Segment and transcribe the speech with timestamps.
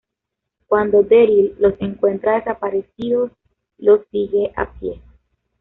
[0.65, 3.33] Cuando Daryl los encuentra desaparecidos,
[3.77, 4.99] los sigue a pie.